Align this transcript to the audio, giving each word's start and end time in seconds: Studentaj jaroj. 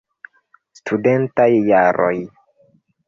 Studentaj 0.79 1.49
jaroj. 1.73 2.13